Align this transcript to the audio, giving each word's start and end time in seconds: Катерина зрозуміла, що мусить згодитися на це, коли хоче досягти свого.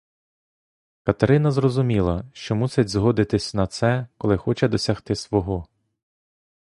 Катерина 1.03 1.51
зрозуміла, 1.51 2.25
що 2.33 2.55
мусить 2.55 2.89
згодитися 2.89 3.57
на 3.57 3.67
це, 3.67 4.07
коли 4.17 4.37
хоче 4.37 4.67
досягти 4.67 5.15
свого. 5.15 5.67